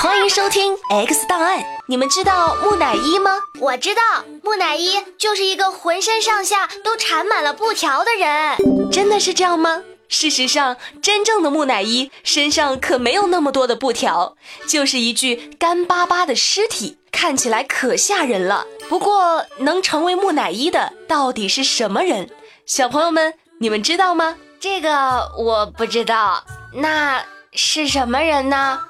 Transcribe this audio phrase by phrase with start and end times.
[0.00, 1.58] 欢迎收听《X 档案》。
[1.86, 3.32] 你们知道木乃伊吗？
[3.58, 4.00] 我知道，
[4.44, 8.90] 木乃伊就是一个浑身上下都缠满了布条的人。
[8.92, 9.82] 真的是这样吗？
[10.08, 14.36] 事实上，真正的木乃伊身上可没有那么多的布条，
[14.68, 18.64] 就是一具干巴巴的尸体，看起来可吓人了。
[18.88, 22.30] 不过，能成为木乃伊的到底是什么人？
[22.64, 24.36] 小朋友们，你们知道吗？
[24.60, 26.44] 这个我不知道。
[26.74, 28.80] 那是什么人呢？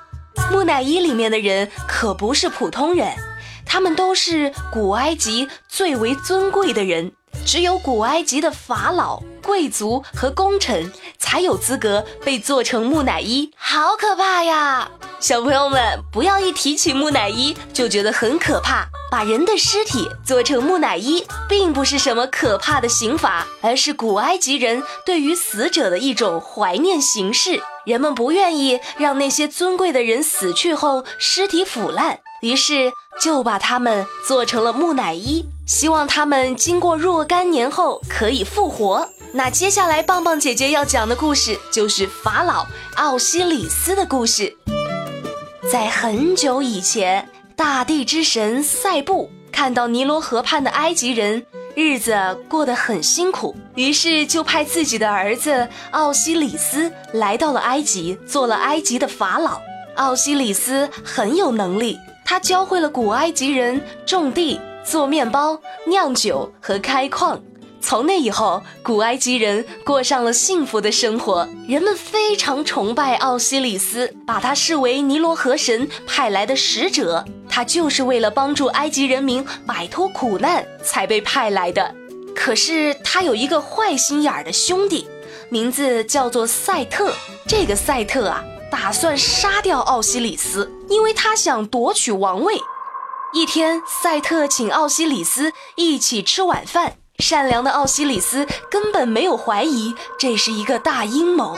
[0.50, 3.14] 木乃伊里面的人可不是普通人，
[3.66, 7.12] 他们都是古埃及最为尊贵的人，
[7.44, 13.50] 只有古埃及的法老、贵族和功臣才有资格被做成木乃伊。
[13.56, 14.90] 好可怕呀！
[15.20, 15.80] 小朋友们，
[16.12, 18.86] 不要一提起木乃伊就觉得很可怕。
[19.10, 27.60] 把人的尸体做成木乃伊，并不是什么可怕的刑罚，而是古埃及人对于死者的一种怀念形式。
[27.84, 39.08] 人们不愿意让那些尊贵的人死去后尸体腐烂，于是就把他们做成了木乃伊，希望他们经过若干年后可以复活。
[39.32, 44.57] 那接下来棒棒姐姐要讲的故事就是法老奥西里斯的故事。
[45.70, 51.44] 在很久以前，大地之神塞布看到尼罗河畔的埃及人。
[51.74, 52.16] 日子
[52.48, 59.60] 过得很辛苦，于是就派自己的儿子奥西里斯来到了埃及，做了埃及的法老。
[59.96, 67.38] 奥西里斯很有能力，他教会了古埃及人种地、做面包、酿酒和开矿。
[67.80, 71.48] 从那以后，古埃及人过上了幸福的生活。
[71.66, 77.24] 人们非常崇拜奥西里斯，把他视为尼罗河神派来的使者。
[77.48, 81.94] 他就是为了帮助埃及人民摆脱苦难才被派来的。
[82.34, 85.08] 可是他有一个坏心眼儿的兄弟，
[85.48, 87.12] 名字叫做赛特。
[87.46, 92.60] 这个赛特啊，打算杀掉奥西里斯，因为他想夺取王位。
[93.32, 96.96] 一天，赛特请奥西里斯一起吃晚饭。
[97.18, 101.56] 善良的奥西里斯根本没有怀疑这是一个大阴谋。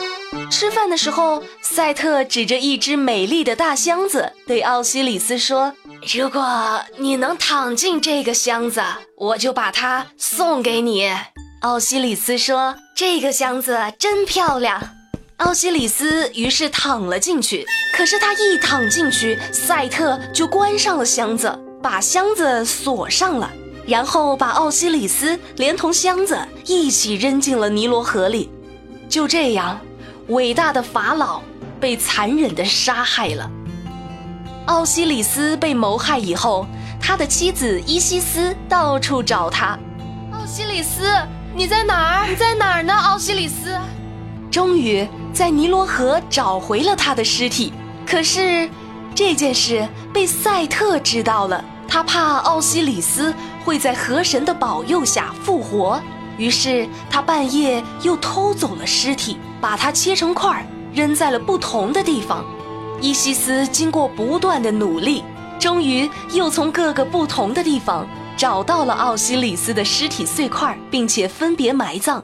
[0.49, 5.73] 吃饭的时候，赛特指着一只美丽的大箱子，对奥西里斯说
[6.17, 8.81] ：“如果你能躺进这个箱子，
[9.15, 11.11] 我就把它送给你。”
[11.61, 14.81] 奥西里斯说：“这个箱子真漂亮。”
[15.37, 17.65] 奥西里斯于是躺了进去。
[17.93, 23.51] 可是他一躺进去，赛特就关上了箱子，把箱子锁上了。
[23.91, 28.49] 然后把奥西里斯连同箱子一起扔进了尼罗河里，
[29.09, 29.77] 就这样，
[30.29, 31.41] 伟大的法老
[31.77, 33.51] 被残忍地杀害了。
[34.67, 36.65] 奥西里斯被谋害以后，
[37.01, 39.77] 他的妻子伊西斯到处找他。
[40.31, 41.03] 奥西里斯，
[41.53, 42.29] 你在哪儿？
[42.29, 42.93] 你在哪儿呢？
[42.93, 43.77] 奥西里斯，
[44.49, 47.73] 终于在尼罗河找回了他的尸体。
[48.07, 48.69] 可是
[49.13, 53.35] 这件事被赛特知道了，他怕奥西里斯。
[53.63, 56.01] 会在河神的保佑下复活，
[56.35, 62.43] 于是他半夜又偷走了尸体，把它切成块儿，扔在了不同的地方。
[62.99, 65.23] 伊西斯经过不断的努力，
[65.59, 72.23] 终于又从各个不同的地方找到了奥西里斯的尸体碎块，并且分别埋葬。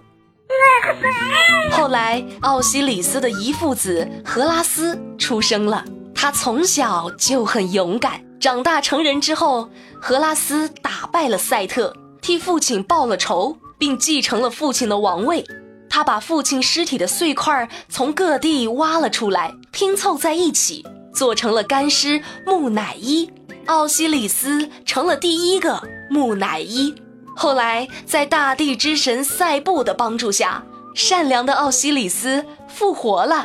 [1.72, 5.85] 后来，奥西里斯的遗父子荷拉斯出生了，
[6.16, 8.27] 他从小就很勇敢。
[8.40, 15.44] 长大成人之后，荷拉斯打败了赛特，替父亲报了仇，并继承了父亲的王位。
[15.90, 23.31] 他把父亲尸体的碎块从各地挖了出来，拼凑在一起，做成了干尸木乃伊。
[23.66, 26.94] 奥西里斯成了第一个木乃伊。
[27.36, 33.44] 后来，在大地之神赛布的帮助下，善良的奥西里斯复活了。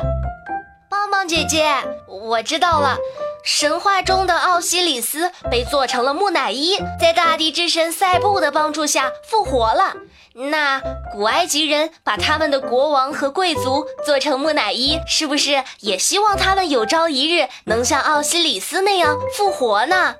[0.89, 1.75] 棒棒姐姐，
[2.07, 2.97] 我知道了。
[3.43, 9.93] 神话中的奥西里斯被做成了木乃伊，在大地之神塞布的帮助下复活了。
[10.33, 10.81] 那
[11.11, 20.15] 古埃及人把他们的国王和贵族做成木乃伊，是不是也希望他们有朝一日能像奥西里斯那样复活呢？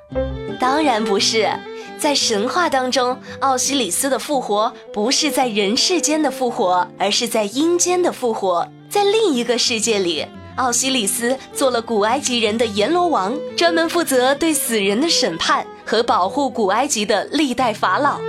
[0.60, 1.50] 当然不是，
[1.98, 10.28] 在神话当中，奥西里斯的复活不是在人世间的复活，而是在阴间的复活，在另一个世界里。
[10.56, 18.20] 奥西里斯做了古埃及人的阎罗王，专门负责对死人的审判和保护古埃及的历代法老。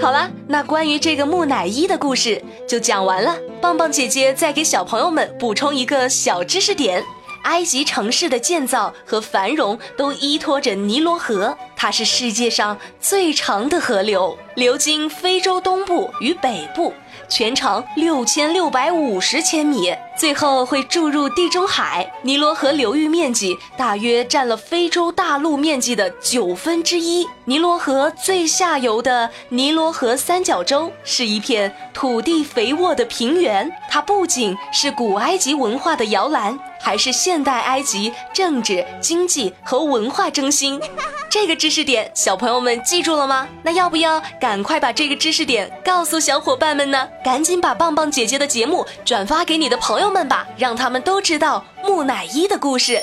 [0.00, 3.36] 好了，那关于这个木乃伊的故事就讲完了。
[3.60, 7.02] 棒棒姐姐再给小朋友们补充一个小知识点：
[7.44, 16.92] 埃及城市的建造和繁荣都依托着尼罗河，它是世界上最长的河流，流经非洲东部与北部。
[17.26, 22.12] 全长六千六百五十千米，最后会注入地中海。
[22.22, 27.26] 尼罗河流域面积大约占了非洲大陆面积的九分之一。
[27.46, 36.58] 尼罗河最下游的尼罗河三角洲是一片土地肥沃的平原，它不仅是古埃及文化的摇篮。
[36.84, 40.78] 还是现代埃及政治、经济和文化中心，
[41.30, 43.48] 这个知识点小朋友们记住了吗？
[43.62, 47.08] 那要不要赶快把这个知识点告诉小伙伴们呢？
[47.24, 53.02] 赶紧把棒棒姐姐的节目转发给你的朋友们吧，让他们都知道木乃伊的故事。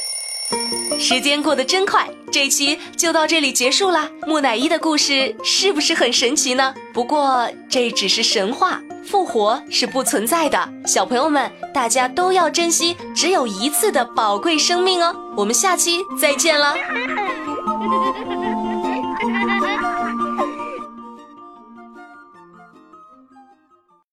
[0.99, 4.09] 时间过得真快，这期就到这里结束啦。
[4.27, 6.73] 木乃伊的故事是不是很神奇呢？
[6.93, 8.79] 不过这只是神话。
[9.03, 15.13] 复活是不存在的，小朋友们，大家都要珍惜只有一次的宝贵生命哦。
[15.35, 16.75] 我们下期再见了。